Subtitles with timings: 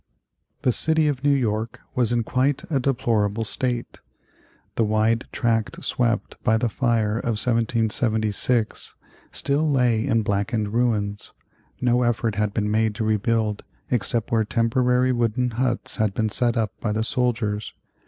[0.63, 3.99] The city of New York was in quite a deplorable state.
[4.73, 8.95] The wide tract swept by the fire of 1776
[9.31, 11.33] still lay in blackened ruins.
[11.81, 16.57] No effort had been made to rebuild except where temporary wooden huts had been set
[16.57, 17.75] up by the soldiers.